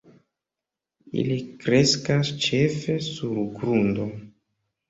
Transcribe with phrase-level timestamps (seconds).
[1.23, 4.09] Ili kreskas ĉefe sur grundo.